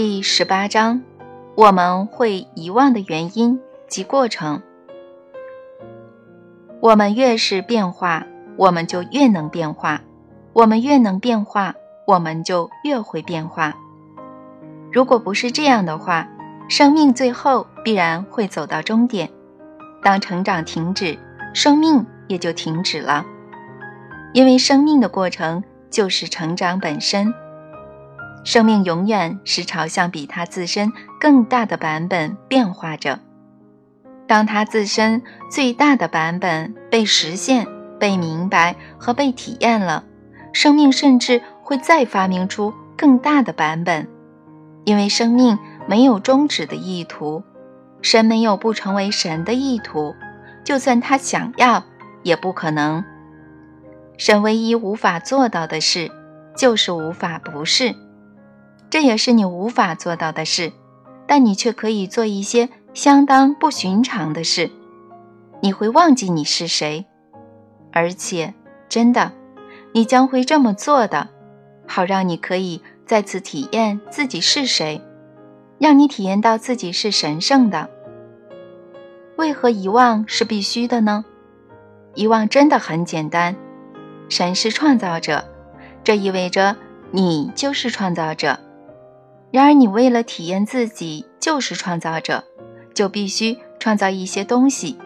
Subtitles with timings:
[0.00, 1.02] 第十八章，
[1.56, 4.62] 我们会遗忘的原因及过程。
[6.80, 8.24] 我们越是变化，
[8.56, 10.02] 我们就越能变化；
[10.52, 11.74] 我们越能变化，
[12.06, 13.74] 我们就越会变化。
[14.92, 16.28] 如果不是这样的话，
[16.68, 19.28] 生命最后必然会走到终点。
[20.00, 21.18] 当成长停止，
[21.52, 23.26] 生命也就停止了，
[24.32, 27.34] 因为生命的过程就是成长本身。
[28.44, 33.20] 生命永远是朝向比它自身更大的版本变化着。
[34.26, 37.66] 当它自身最大的版本被实现、
[37.98, 40.04] 被明白和被体验了，
[40.52, 44.08] 生命甚至会再发明出更大的版本，
[44.84, 47.42] 因为生命没有终止的意图，
[48.02, 50.14] 神没有不成为神的意图，
[50.64, 51.84] 就算他想要，
[52.22, 53.04] 也不可能。
[54.16, 56.10] 神唯一无法做到的事，
[56.56, 57.94] 就是无法不是。
[58.90, 60.72] 这也是你无法做到的事，
[61.26, 64.70] 但你却可以做一些相当不寻常的事。
[65.60, 67.04] 你会忘记你是谁，
[67.92, 68.54] 而且
[68.88, 69.32] 真的，
[69.92, 71.28] 你将会这么做的，
[71.86, 75.02] 好让你可以再次体验自己是谁，
[75.78, 77.90] 让你体验到自己是神圣的。
[79.36, 81.24] 为何遗忘是必须的呢？
[82.14, 83.54] 遗忘真的很简单，
[84.28, 85.44] 神是创造者，
[86.02, 86.76] 这意味着
[87.10, 88.58] 你就是创造者。
[89.50, 92.44] 然而，你为了体验自己就是创造者，
[92.94, 94.98] 就必须创造一些东西，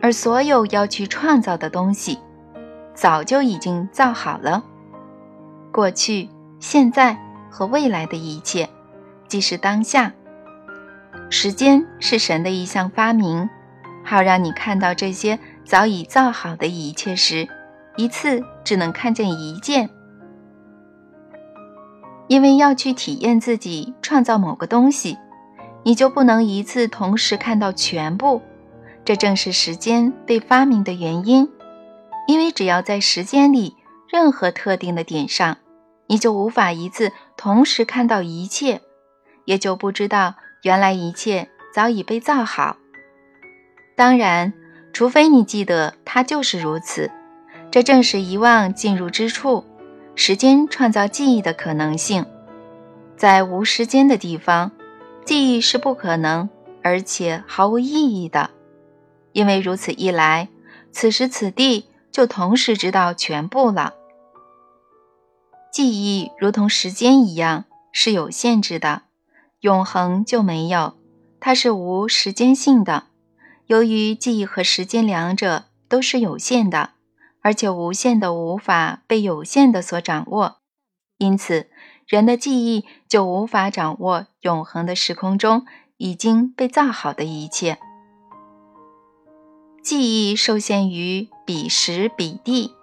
[0.00, 2.18] 而所有要去创造的东西，
[2.94, 4.64] 早就已经造好了。
[5.70, 7.16] 过去、现在
[7.50, 8.68] 和未来的一切，
[9.28, 10.12] 即是当下。
[11.28, 13.48] 时间是神的一项发明，
[14.02, 17.46] 好让你看到这些早已造好的一切时，
[17.96, 19.90] 一次只能看见一件。
[22.30, 25.18] 因为要去体验自己创造某个东西，
[25.82, 28.40] 你就不能一次同时看到全部。
[29.04, 31.50] 这正是时间被发明的原因。
[32.28, 33.74] 因为只要在时间里
[34.08, 35.56] 任何特定的点上，
[36.06, 38.80] 你就无法一次同时看到一切，
[39.44, 42.76] 也就不知道原来一切早已被造好。
[43.96, 44.52] 当然，
[44.92, 47.10] 除非你记得它就是如此。
[47.72, 49.64] 这正是遗忘进入之处。
[50.14, 52.26] 时间创造记忆的可能性，
[53.16, 54.72] 在无时间的地方，
[55.24, 56.48] 记忆是不可能，
[56.82, 58.50] 而且毫无意义的。
[59.32, 60.48] 因为如此一来，
[60.92, 63.94] 此时此地就同时知道全部了。
[65.72, 69.02] 记忆如同时间一样是有限制的，
[69.60, 70.94] 永恒就没有，
[71.38, 73.04] 它是无时间性的。
[73.66, 76.90] 由于记忆和时间两者都是有限的。
[77.42, 80.58] 而且无限的无法被有限的所掌握，
[81.18, 81.68] 因此
[82.06, 85.64] 人的记忆就无法掌握永恒的时空中
[85.96, 87.78] 已经被造好的一切。
[89.82, 92.74] 记忆受限于彼时彼地，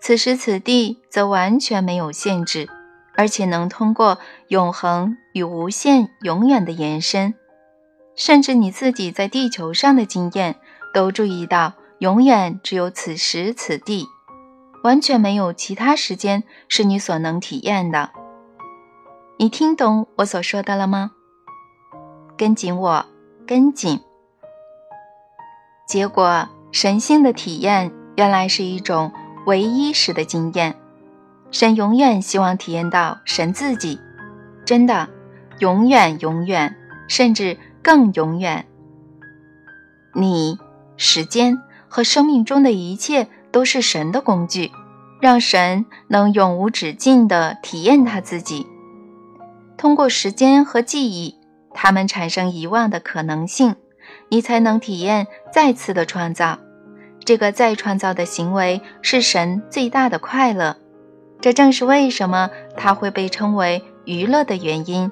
[0.00, 2.68] 此时此地则完全没有限制，
[3.16, 4.18] 而且能通过
[4.48, 7.34] 永恒与无限永远的延伸，
[8.14, 10.56] 甚至你自己在地球上的经验
[10.94, 11.74] 都注意到。
[11.98, 14.06] 永远只有此时此地，
[14.84, 18.10] 完全没有其他时间是你所能体验的。
[19.38, 21.12] 你听懂我所说的了吗？
[22.36, 23.06] 跟紧我，
[23.46, 24.00] 跟紧。
[25.88, 29.10] 结果，神性的体验原来是一种
[29.46, 30.76] 唯一时的经验。
[31.50, 33.98] 神永远希望体验到神自己，
[34.66, 35.08] 真的，
[35.60, 36.76] 永远，永远，
[37.08, 38.66] 甚至更永远。
[40.12, 40.58] 你，
[40.98, 41.62] 时间。
[41.88, 44.70] 和生命中的一切都是神的工具，
[45.20, 48.66] 让神能永无止境地体验他自己。
[49.76, 51.34] 通过时间和记忆，
[51.72, 53.76] 他们产生遗忘的可能性，
[54.28, 56.58] 你才能体验再次的创造。
[57.24, 60.76] 这个再创造的行为是神最大的快乐，
[61.40, 65.10] 这正是为什么它会被称为娱乐的原因。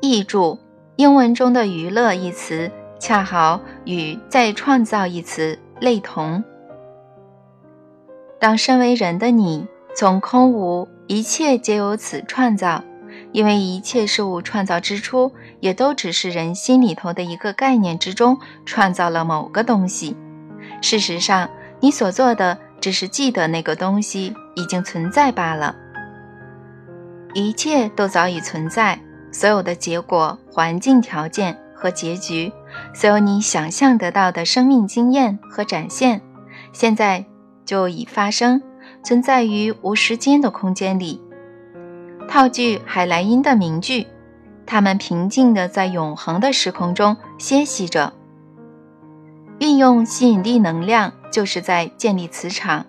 [0.00, 0.58] 译注：
[0.96, 2.70] 英文中的“娱乐”一词。
[2.98, 6.42] 恰好与“再创造”一词类同。
[8.40, 9.66] 当身为人的你
[9.96, 12.84] 从空无一切皆由此创造，
[13.32, 20.16] 因为一切事物创造之初也都只是人心里头的一个概念之中创造了某个东西。
[20.80, 21.48] 事实上，
[21.80, 25.74] 你所做的只是记得那个东西已经存在罢了。
[27.34, 28.98] 一切都早已存在，
[29.32, 31.58] 所有的结果、环境条件。
[31.78, 32.52] 和结局，
[32.92, 36.20] 所有你想象得到的生命经验和展现，
[36.72, 37.24] 现在
[37.64, 38.60] 就已发生，
[39.04, 41.22] 存在于无时间的空间里。
[42.26, 44.06] 套句海莱因的名句，
[44.66, 48.12] 他们平静地在永恒的时空中歇息着。
[49.60, 52.84] 运用吸引力能量，就是在建立磁场，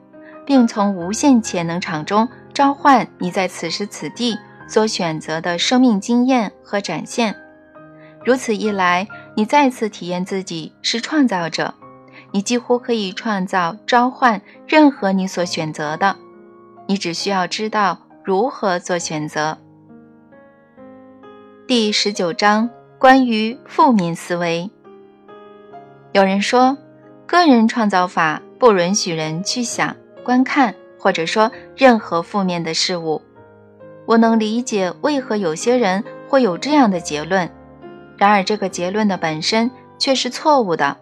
[0.45, 4.37] 并从无限潜能场中召唤你在此时此地
[4.67, 7.35] 所选择的生命经验和展现。
[8.23, 11.73] 如此一来，你再次体验自己是创造者，
[12.31, 16.15] 你几乎可以创造、召唤任何你所选择的。
[16.85, 19.57] 你只需要知道如何做选择。
[21.67, 24.69] 第十九章关于负面思维。
[26.11, 26.77] 有人说，
[27.25, 33.21] 个人创造法不允许人去想、观看，或者说任何负面的事物。
[34.07, 37.47] 我能理解为何有些人会有这样的结论，
[38.19, 40.97] 然而这个结论的本身却是错误的。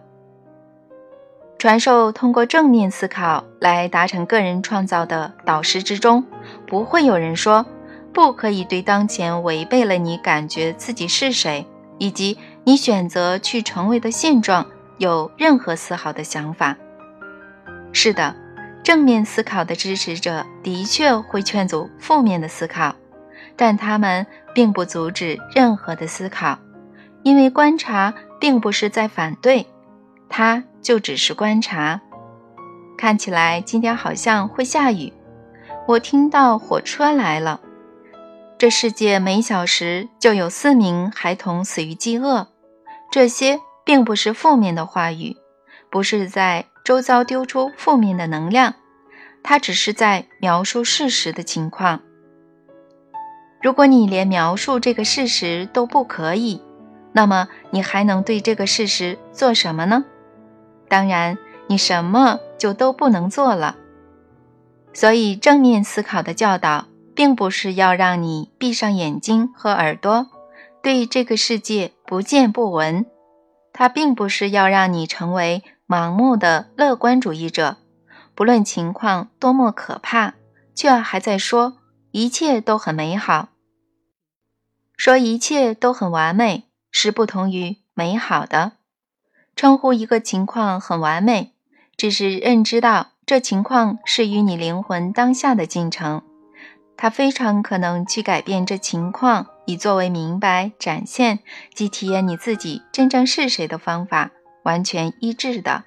[1.58, 6.24] 传授通过正面思考来达成个人创造的导师之中，
[6.66, 7.66] 不会有人说
[8.14, 11.66] 不可以对当前违背了你感觉自己是谁，
[11.98, 14.64] 以及你选择去成为的现状。
[14.98, 16.76] 有任何丝毫的想法？
[17.92, 18.34] 是的，
[18.82, 22.94] 正面思考的支持者的确会劝阻负面的思考，
[23.54, 26.58] 但他们并不阻止任何的思考，
[27.22, 29.66] 因为观察并不是在反对，
[30.28, 32.00] 它就只是观察。
[32.96, 35.12] 看起来今天好像会下雨，
[35.86, 37.60] 我听到火车来了。
[38.58, 42.48] 这世界每小时就有四名孩童死于饥饿，
[43.10, 43.60] 这些。
[43.88, 45.34] 并不是负面的话语，
[45.88, 48.74] 不是在周遭丢出负面的能量，
[49.42, 52.02] 它只是在描述事实的情况。
[53.62, 56.60] 如果你连描述这个事实都不可以，
[57.18, 60.04] 那么你还能对这个事实做什么呢？
[60.86, 61.36] 当然，
[61.66, 63.76] 你什么就都不能做了。
[64.94, 66.86] 所以，正面思考的教导，
[67.16, 70.28] 并不是要让你闭上眼睛和耳朵，
[70.80, 73.04] 对这个世界不见不闻。
[73.72, 77.78] 它并不是要让你成为盲目的乐观主义者，
[78.36, 80.34] 不论情况多么可怕，
[80.72, 81.78] 却还在说
[82.12, 83.48] 一切都很美好。
[84.96, 86.67] 说一切都很完美
[87.00, 88.72] 是不同于美好的。
[89.54, 91.52] 称呼一个情况很完美，
[91.96, 96.22] 只是认知到这情况是与你灵魂当下的进程。
[96.96, 101.38] 它非常可能去改变这情况，以作为明白、展现
[101.72, 104.32] 及体验你自己真正是谁的方法
[104.64, 105.84] 完全一致的。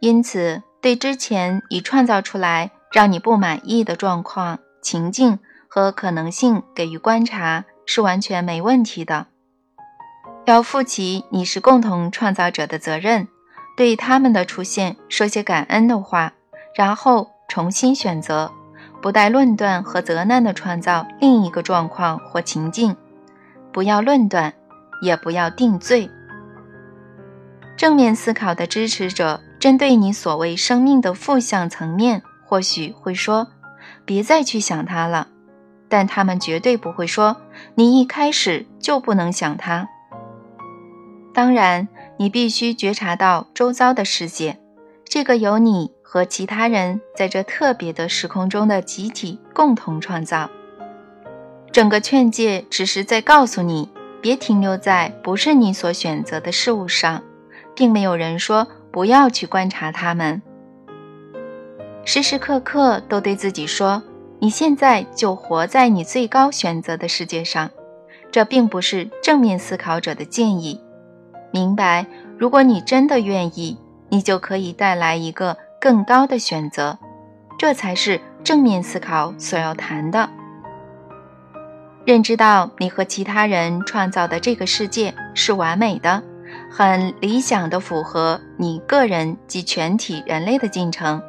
[0.00, 9.26] 因此，对之前已创造出来让你不满意的状况、情境和可能性给予观察是完全没问题的。
[10.44, 13.28] 要负起你是共同创造者的责任，
[13.76, 16.32] 对他们的出现说些感恩的话，
[16.76, 18.52] 然后重新选择。
[19.00, 22.96] 不带论断和责难的创造另一个状况或情境，
[23.70, 24.54] 不要论断，
[25.02, 26.10] 也不要定罪。
[27.76, 33.48] 正面思考的支持者针对你所谓生命的负向层面，或许会说
[34.06, 35.28] ：“别再去想它了。”
[35.96, 37.36] 但他们绝对不会说
[37.76, 39.88] ：“你一开始就不能想他。”
[41.32, 41.86] 当然，
[42.16, 44.58] 你必须觉察到周遭的世界，
[45.04, 45.92] 这个由你。
[46.02, 50.50] 和其他人在这特别的时空中的集体共同创造。
[51.72, 53.88] 整个劝诫只是在告诉你，
[54.20, 57.22] 别停留在不是你所选择的事物上，
[57.74, 60.42] 并没有人说不要去观察他们。
[62.04, 64.02] 时时刻刻都对自己说，
[64.44, 67.70] 你现在就活在你最高选择的世界上。
[68.30, 70.78] 这并不是正面思考者的建议。
[71.50, 72.04] 明白，
[72.36, 73.78] 如果你真的愿意，
[74.10, 75.56] 你就可以带来一个。
[75.80, 76.98] 更高的选择，
[77.58, 80.28] 这才是正面思考所要谈的。
[82.04, 86.22] 认知到你和其他人创造的这个世界是完美的，
[86.70, 91.22] 很理想的符合你个人及全体人类的进程，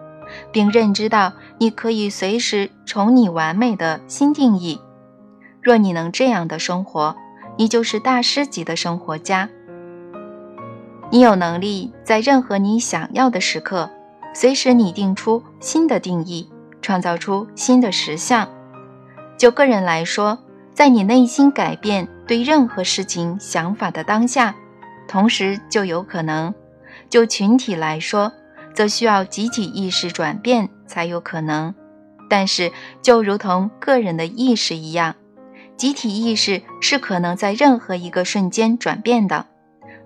[0.52, 4.80] 并认知到你可以随时重拟完美的新定义。
[5.62, 7.16] 若你能这样的生活，
[7.58, 9.50] 你就是大师级的生活家。
[11.12, 13.90] 你有能力在任何你想要的时刻。
[14.34, 16.50] 随时拟定出新的定义，
[16.82, 18.50] 创造出新的实相。
[19.38, 20.38] 就个人来说，
[20.74, 24.54] 在你内心改变对任何事情想法的当下，
[25.08, 26.54] 同时就有可能；
[27.10, 28.34] 就群体来说，
[28.74, 31.74] 则需要集体意识转变才有可能。
[32.30, 35.16] 但是就如同个人的意识一样
[35.78, 39.46] 集体意识是可能在任何一个瞬间转变的。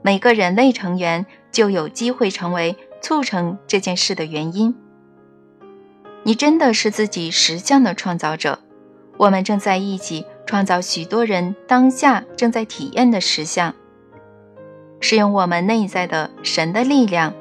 [0.02, 4.76] 每个人类成员就有机会成为促成这件事的原因。
[6.24, 8.60] 你真的是自己实相的创造者。
[9.18, 13.76] 我们正在一起创造许多人当下正在体验的实相。
[15.02, 17.34] 是用我们内在的神的力量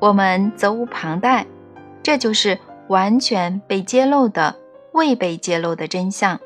[0.00, 1.46] 我们责无旁贷
[2.04, 2.58] 这就是
[2.88, 4.54] 完全被揭露的
[4.92, 6.38] 未被揭露的真相。